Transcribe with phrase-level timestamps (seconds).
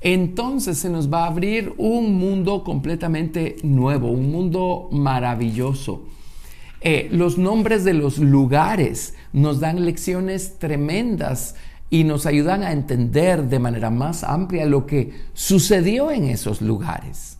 [0.01, 6.05] entonces se nos va a abrir un mundo completamente nuevo, un mundo maravilloso.
[6.81, 11.55] Eh, los nombres de los lugares nos dan lecciones tremendas
[11.89, 17.37] y nos ayudan a entender de manera más amplia lo que sucedió en esos lugares.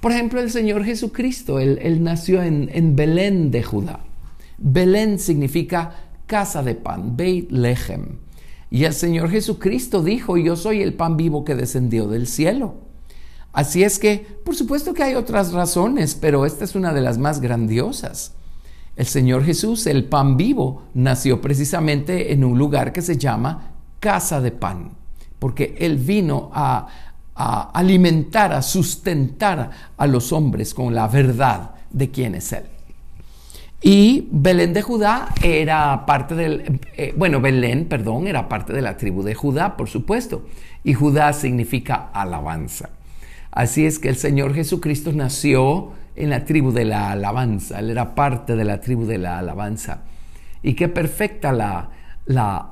[0.00, 4.00] Por ejemplo, el Señor Jesucristo, él, nació en, Belén de Judá.
[4.58, 5.94] Belén significa
[6.26, 8.18] casa de pan, Beit Lechem.
[8.70, 12.74] Y el Señor Jesucristo dijo, yo soy el pan vivo que descendió del cielo.
[13.52, 17.18] Así es que, por supuesto que hay otras razones, pero esta es una de las
[17.18, 18.34] más grandiosas.
[18.96, 24.40] El Señor Jesús, el pan vivo, nació precisamente en un lugar que se llama casa
[24.40, 24.92] de pan,
[25.38, 26.86] porque Él vino a,
[27.34, 32.64] alimentar, a sustentar a los hombres con la verdad de quién es Él.
[33.82, 38.96] Y Belén de Judá era parte del, eh, bueno, Belén, perdón, era parte de la
[38.96, 40.46] tribu de Judá, por supuesto.
[40.84, 42.90] Y Judá significa alabanza.
[43.50, 48.14] Así es que el Señor Jesucristo nació en la tribu de la alabanza, él era
[48.14, 50.02] parte de la tribu de la alabanza.
[50.62, 51.90] Y qué perfecta la,
[52.26, 52.70] la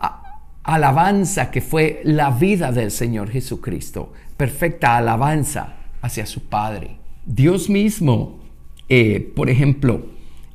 [0.62, 6.96] alabanza que fue la vida del Señor Jesucristo, perfecta alabanza hacia su Padre.
[7.24, 8.40] Dios mismo,
[8.88, 10.06] eh, por ejemplo,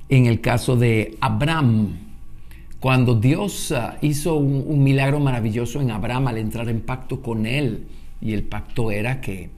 [0.10, 1.98] en el caso de Abraham,
[2.80, 7.88] cuando Dios ah, hizo un, milagro maravilloso en Abraham al entrar en pacto con él,
[8.22, 9.50] y el pacto era que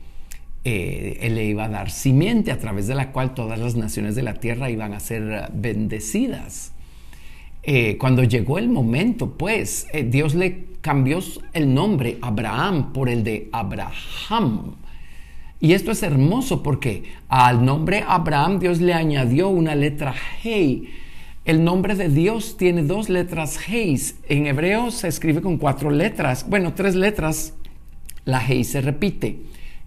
[0.65, 4.15] eh, él le iba a dar simiente a través de la cual todas las naciones
[4.15, 6.73] de la tierra iban a ser ah, bendecidas.
[7.63, 11.19] Eh, cuando llegó el momento, pues eh, Dios le cambió
[11.53, 14.75] el nombre Abraham por el de Abraham.
[15.61, 20.89] Y esto es hermoso porque al nombre Abraham Dios le añadió una letra Hey.
[21.45, 24.15] El nombre de Dios tiene dos letras Heys.
[24.27, 27.53] En hebreo se escribe con cuatro letras, bueno, tres letras.
[28.23, 29.37] La Hey se repite.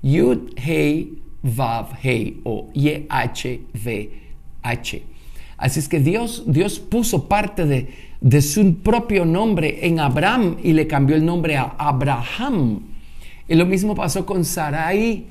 [0.02, 3.62] Yud, Hey, Vav, Hey o Y-H-V-H.
[5.56, 7.88] Así es que Dios, Dios puso parte de,
[8.20, 12.80] de su propio nombre en Abraham y le cambió el nombre a Abraham.
[13.48, 15.26] Y lo mismo pasó con Sarai.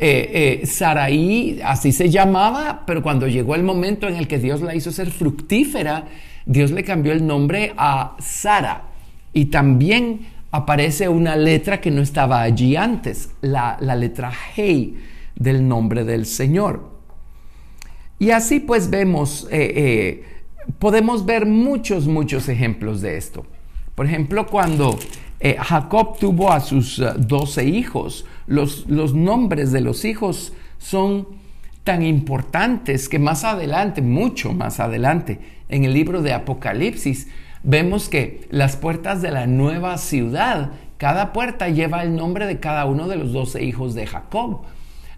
[0.00, 4.62] Eh, eh, Sarai, así se llamaba, pero cuando llegó el momento en el que Dios
[4.62, 6.06] la hizo ser fructífera,
[6.46, 8.84] Dios le cambió el nombre a Sara.
[9.32, 10.20] Y también
[10.50, 14.98] aparece una letra que no estaba allí antes, la, letra Hey
[15.34, 16.90] del nombre del Señor.
[18.18, 20.24] Y así pues vemos, eh, eh,
[20.78, 23.46] podemos ver muchos, muchos ejemplos de esto.
[23.94, 24.98] Por ejemplo, cuando
[25.40, 31.28] eh, Jacob tuvo a sus doce hijos, los, los nombres de los hijos son
[31.84, 37.28] tan importantes que más adelante, mucho más adelante, en el libro de Apocalipsis,
[37.68, 42.86] vemos que las puertas de la nueva ciudad, cada puerta lleva el nombre de cada
[42.86, 44.62] uno de los doce hijos de Jacob.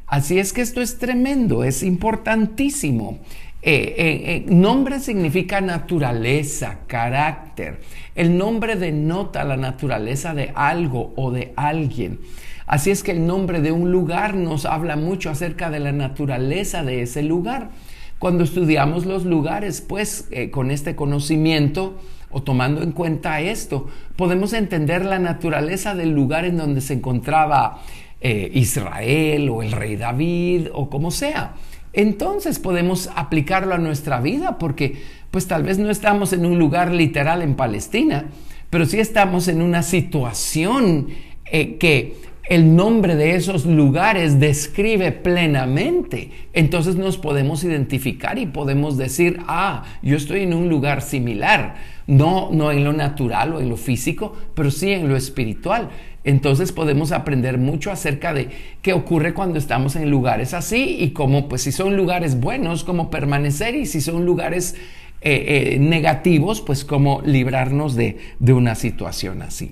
[0.09, 3.21] Así es que esto es tremendo, es importantísimo.
[3.63, 7.83] Eh, eh, eh, nombre significa naturaleza, carácter.
[8.17, 12.19] El nombre denota la naturaleza de algo o de alguien.
[12.67, 16.83] Así es que el nombre de un lugar nos habla mucho acerca de la naturaleza
[16.83, 17.71] de ese lugar.
[18.19, 21.99] Cuando estudiamos los lugares, pues con este conocimiento,
[22.31, 27.83] o tomando en cuenta esto, podemos entender la naturaleza del lugar en donde se encontraba
[28.21, 31.55] eh, Israel o el rey David o como sea.
[31.93, 36.93] Entonces podemos aplicarlo a nuestra vida porque pues tal vez no estamos en un lugar
[36.93, 38.27] literal en Palestina,
[38.69, 41.09] pero sí estamos en una situación
[41.47, 42.17] eh, que
[42.51, 46.33] el nombre de esos lugares describe plenamente.
[46.53, 51.77] Entonces nos podemos identificar y podemos decir, ah, yo estoy en un lugar similar,
[52.09, 55.91] no, no en lo natural o en lo físico, pero sí en lo espiritual.
[56.25, 58.49] Entonces podemos aprender mucho acerca de
[58.83, 63.11] qué ocurre cuando estamos en lugares así y cómo, pues si son lugares buenos, cómo
[63.11, 64.75] permanecer y si son lugares
[65.21, 69.71] eh, eh, negativos, pues cómo librarnos de, de una situación así.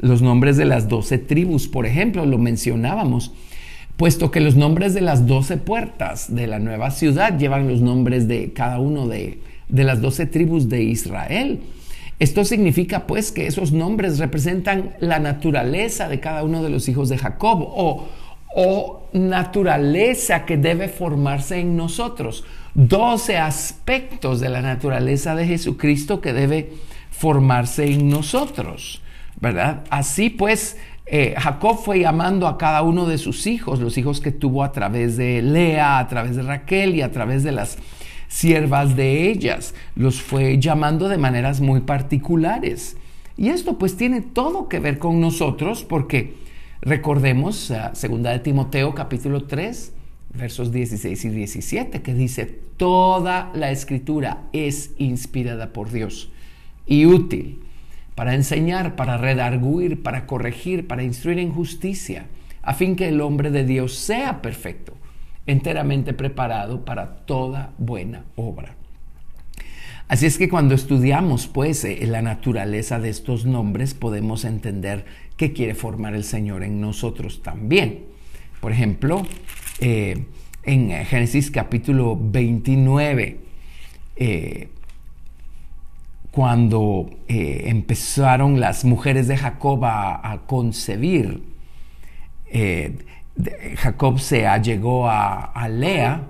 [0.00, 3.32] Los nombres de las doce tribus, por ejemplo, lo mencionábamos,
[3.96, 8.26] puesto que los nombres de las doce puertas de la nueva ciudad llevan los nombres
[8.26, 11.60] de cada uno de, de las doce tribus de Israel.
[12.18, 17.08] Esto significa pues que esos nombres representan la naturaleza de cada uno de los hijos
[17.08, 18.08] de Jacob o,
[18.54, 22.44] o naturaleza que debe formarse en nosotros.
[22.74, 26.72] Doce aspectos de la naturaleza de Jesucristo que debe
[27.10, 29.02] formarse en nosotros.
[29.40, 29.84] ¿Verdad?
[29.90, 30.76] Así pues,
[31.06, 34.72] eh, Jacob fue llamando a cada uno de sus hijos, los hijos que tuvo a
[34.72, 37.78] través de Lea, a través de Raquel y a través de las
[38.28, 39.74] siervas de ellas.
[39.96, 42.96] Los fue llamando de maneras muy particulares.
[43.36, 46.36] Y esto pues tiene todo que ver con nosotros porque
[46.82, 49.94] recordemos, uh, segunda de Timoteo capítulo 3,
[50.34, 52.46] versos 16 y 17, que dice,
[52.76, 56.30] toda la escritura es inspirada por Dios
[56.86, 57.62] y útil
[58.14, 62.26] para enseñar, para redarguir, para corregir, para instruir en justicia,
[62.62, 64.94] a fin que el hombre de Dios sea perfecto,
[65.46, 68.74] enteramente preparado para toda buena obra.
[70.08, 75.04] Así es que cuando estudiamos pues eh, la naturaleza de estos nombres podemos entender
[75.36, 78.06] qué quiere formar el Señor en nosotros también.
[78.60, 79.24] Por ejemplo,
[79.80, 80.24] eh,
[80.64, 83.38] en Génesis capítulo 29,
[86.30, 91.42] cuando eh, empezaron las mujeres de Jacob a, concebir,
[92.46, 92.98] eh,
[93.76, 96.28] Jacob se allegó a, Lea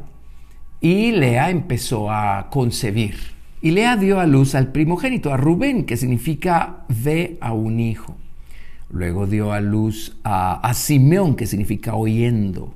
[0.80, 3.16] y Lea empezó a concebir.
[3.62, 8.16] Y Lea dio a luz al primogénito, a Rubén, que significa ve a un hijo.
[8.90, 12.74] Luego dio a luz a, a Simeón, que significa oyendo.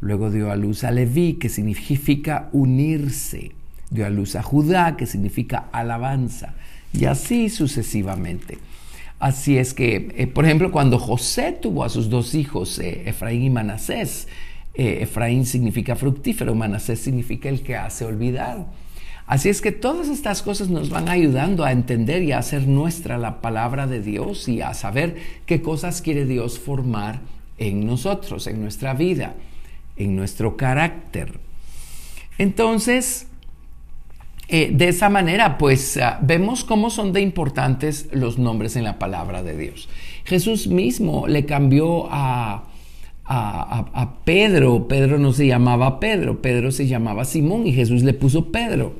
[0.00, 3.52] Luego dio a luz a Leví, que significa unirse
[3.90, 6.54] dio a luz a Judá, que significa alabanza,
[6.92, 8.58] y así sucesivamente.
[9.18, 13.42] Así es que, eh, por ejemplo, cuando José tuvo a sus dos hijos, eh, Efraín
[13.44, 14.28] y Manasés,
[14.74, 18.66] eh, Efraín significa fructífero, Manasés significa el que hace olvidar.
[19.26, 23.18] Así es que todas estas cosas nos van ayudando a entender y a hacer nuestra
[23.18, 25.16] la palabra de Dios y a saber
[25.46, 27.20] qué cosas quiere Dios formar
[27.58, 29.34] en nosotros, en nuestra vida,
[29.96, 31.40] en nuestro carácter.
[32.38, 33.26] Entonces,
[34.48, 38.98] eh, de esa manera, pues ah, vemos cómo son de importantes los nombres en la
[38.98, 39.88] palabra de Dios.
[40.24, 42.64] Jesús mismo le cambió a,
[43.24, 48.52] a, Pedro, Pedro no se llamaba Pedro, Pedro se llamaba Simón y Jesús le puso
[48.52, 48.94] Pedro.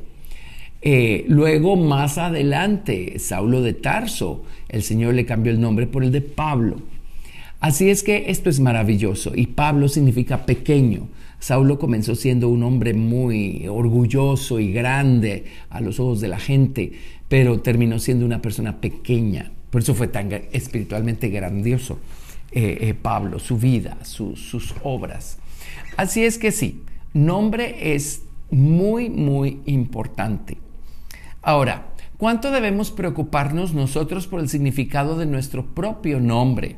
[0.83, 6.13] Eh, luego, más adelante, Saulo de Tarso, el Señor le cambió el nombre por el
[6.13, 6.77] de Pablo.
[7.61, 11.09] Así es que esto es maravilloso y Pablo significa pequeño.
[11.39, 16.93] Saulo comenzó siendo un hombre muy orgulloso y grande a los ojos de la gente,
[17.29, 19.53] pero terminó siendo una persona pequeña.
[19.71, 21.99] Por eso fue tan espiritualmente grandioso
[22.53, 25.39] eh, eh, Pablo, su vida, sus obras.
[25.97, 30.59] Así es que sí, nombre es muy, muy importante.
[31.43, 36.77] Ahora, ¿cuánto debemos preocuparnos nosotros por el significado de nuestro propio nombre?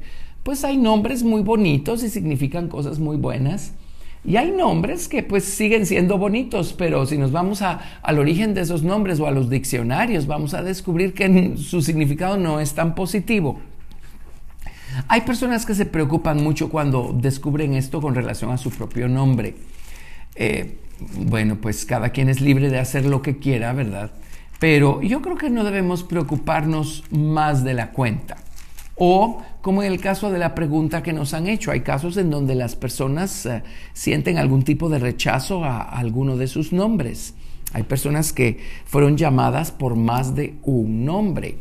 [0.49, 3.75] Pues hay nombres muy bonitos y significan cosas muy buenas
[4.25, 8.63] y hay nombres que pues siguen siendo bonitos, pero si nos vamos al origen de
[8.63, 12.95] esos nombres o a los diccionarios, vamos a descubrir que su significado no es tan
[12.95, 13.61] positivo.
[15.07, 19.55] Hay personas que se preocupan mucho cuando descubren esto con relación a su propio nombre.
[20.35, 20.79] Eh,
[21.27, 24.13] bueno, pues cada quien es libre de hacer lo que quiera, ¿verdad?
[24.59, 28.39] Pero yo creo que no debemos preocuparnos más de la cuenta.
[28.99, 32.31] O como en el caso de la pregunta que nos han hecho, hay casos en
[32.31, 33.63] donde las personas eh,
[33.93, 37.35] sienten algún tipo de rechazo a, alguno de sus nombres.
[37.73, 41.59] Hay personas que fueron llamadas por más de un nombre.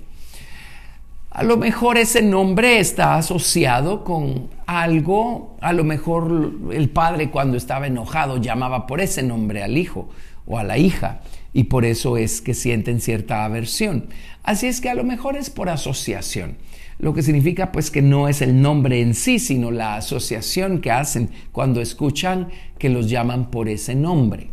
[1.29, 7.58] A lo mejor ese nombre está asociado con algo, a lo mejor el padre cuando
[7.58, 10.10] estaba enojado llamaba por ese nombre al hijo
[10.48, 11.22] o a la hija
[11.53, 14.08] y por eso es que sienten cierta aversión.
[14.41, 16.58] Así es que a lo mejor es por asociación
[17.00, 20.92] lo que significa pues que no es el nombre en sí, sino la asociación que
[20.92, 22.50] hacen cuando escuchan
[22.80, 24.50] que los llaman por ese nombre.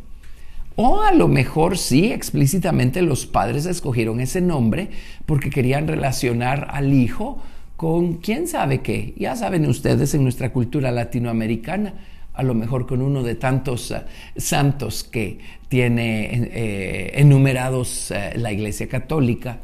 [0.77, 4.91] O a lo mejor sí, explícitamente los padres escogieron ese nombre
[5.25, 7.41] porque querían relacionar al hijo
[7.77, 9.15] con quién sabe qué.
[9.17, 11.95] Ya saben ustedes en nuestra cultura latinoamericana,
[12.33, 14.03] a lo mejor con uno de tantos eh,
[14.37, 19.61] santos que tiene eh, enumerados eh, la Iglesia Católica,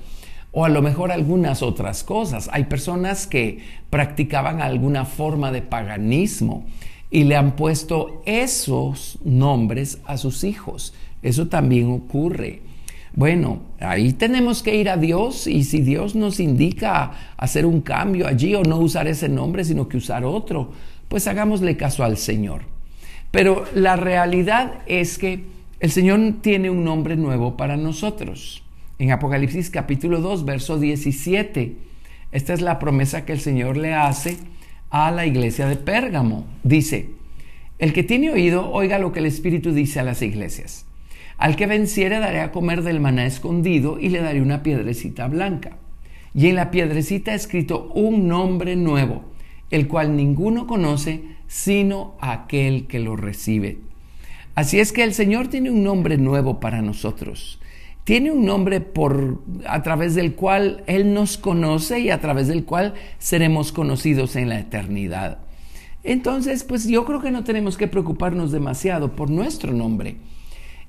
[0.53, 2.49] o a lo mejor algunas otras cosas.
[2.53, 6.65] Hay personas que practicaban alguna forma de paganismo
[7.11, 10.95] y le han puesto esos nombres a sus hijos.
[11.23, 12.63] Eso también ocurre.
[13.13, 18.29] Bueno, ahí tenemos que ir a Dios y si Dios nos indica hacer un cambio
[18.29, 20.71] allí o no usar ese nombre, sino que usar otro,
[21.09, 22.63] pues hagámosle caso al Señor.
[23.33, 25.45] Pero la realidad es que
[25.81, 28.63] el Señor tiene un nombre nuevo para nosotros.
[29.01, 31.75] En Apocalipsis capítulo 2, verso 17,
[32.33, 34.37] esta es la promesa que el Señor le hace
[34.91, 36.45] a la iglesia de Pérgamo.
[36.65, 37.09] Dice,
[37.79, 40.85] el que tiene oído, oiga lo que el Espíritu dice a las iglesias.
[41.39, 45.79] Al que venciere daré a comer del maná escondido y le daré una piedrecita blanca.
[46.35, 49.25] Y en la piedrecita escrito un nombre nuevo,
[49.71, 53.79] el cual ninguno conoce sino aquel que lo recibe.
[54.55, 57.60] Así es que el Señor tiene un nombre nuevo para nosotros.
[58.05, 62.65] Tiene un nombre por a través del cual él nos conoce y a través del
[62.65, 65.39] cual seremos conocidos en la eternidad.
[66.03, 70.17] Entonces, pues yo creo que no tenemos que preocuparnos demasiado por nuestro nombre.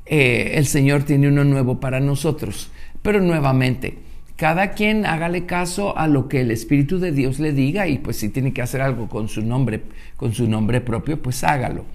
[0.05, 2.71] Eh, el Señor tiene uno nuevo para nosotros.
[3.01, 3.99] Pero nuevamente,
[4.35, 8.17] cada quien hágale caso a lo que el Espíritu de Dios le diga y pues
[8.17, 9.83] si tiene que hacer algo con su nombre,
[10.17, 11.85] con su nombre propio, pues hágalo.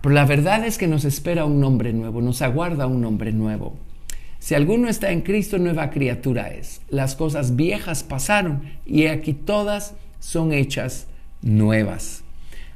[0.00, 3.76] Pero la verdad es que nos espera un nombre nuevo, nos aguarda un nombre nuevo.
[4.44, 6.82] Si alguno está en Cristo, nueva criatura es.
[6.90, 11.06] Las cosas viejas pasaron y aquí todas son hechas
[11.40, 12.24] nuevas.